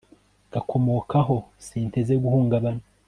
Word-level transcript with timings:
gakomokaho, 0.53 1.37
sinteze 1.65 2.13
guhungabana 2.23 2.83